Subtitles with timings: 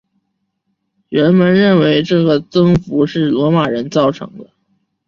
[1.09, 4.49] 人们认为这个增幅是罗马人造成的。